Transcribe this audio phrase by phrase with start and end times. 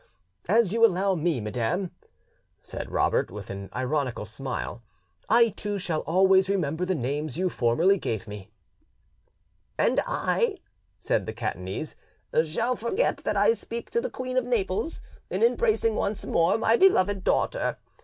[0.49, 1.91] "As you allow me, madam,"
[2.63, 4.81] said Robert, with an ironical smile,
[5.29, 8.49] "I too shall always remember the names you formerly gave me."
[9.77, 10.57] "And I,"
[10.99, 11.95] said the Catanese,
[12.43, 16.77] "shall forget that I speak to the Queen of Naples, in embracing once more my
[16.77, 17.77] beloved daughter.